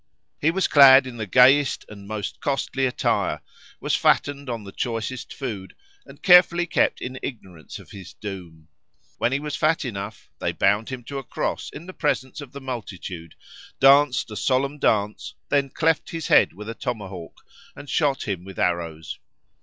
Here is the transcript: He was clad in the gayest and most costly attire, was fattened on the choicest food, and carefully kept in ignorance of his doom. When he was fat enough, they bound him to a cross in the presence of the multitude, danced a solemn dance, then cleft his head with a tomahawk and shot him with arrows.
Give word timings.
He 0.39 0.49
was 0.49 0.67
clad 0.67 1.05
in 1.05 1.17
the 1.17 1.27
gayest 1.27 1.85
and 1.87 2.07
most 2.07 2.39
costly 2.39 2.87
attire, 2.87 3.39
was 3.79 3.95
fattened 3.95 4.49
on 4.49 4.63
the 4.63 4.71
choicest 4.71 5.31
food, 5.31 5.75
and 6.07 6.23
carefully 6.23 6.65
kept 6.65 7.01
in 7.01 7.19
ignorance 7.21 7.77
of 7.77 7.91
his 7.91 8.13
doom. 8.15 8.67
When 9.19 9.31
he 9.31 9.39
was 9.39 9.55
fat 9.55 9.85
enough, 9.85 10.31
they 10.39 10.53
bound 10.53 10.89
him 10.89 11.03
to 11.03 11.19
a 11.19 11.23
cross 11.23 11.69
in 11.71 11.85
the 11.85 11.93
presence 11.93 12.41
of 12.41 12.51
the 12.51 12.59
multitude, 12.61 13.35
danced 13.79 14.31
a 14.31 14.35
solemn 14.35 14.79
dance, 14.79 15.35
then 15.49 15.69
cleft 15.69 16.09
his 16.09 16.29
head 16.29 16.53
with 16.53 16.67
a 16.67 16.73
tomahawk 16.73 17.45
and 17.75 17.87
shot 17.87 18.27
him 18.27 18.43
with 18.43 18.57
arrows. 18.57 19.19